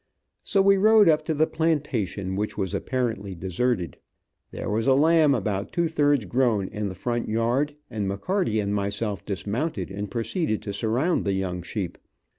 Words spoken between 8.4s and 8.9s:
and